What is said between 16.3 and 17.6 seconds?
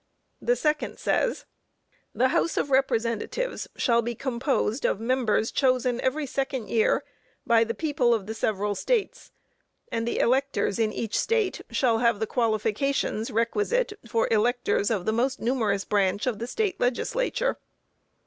the State Legislature."